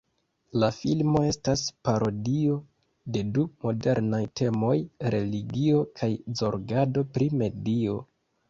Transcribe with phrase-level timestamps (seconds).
[0.61, 2.55] La filmo estas parodio
[3.17, 4.73] de du modernaj temoj:
[5.17, 6.11] religio kaj
[6.43, 8.05] zorgado pri medio.